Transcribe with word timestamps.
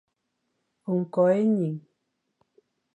Ékôkh 0.91 1.31
énẑiñ, 1.37 1.77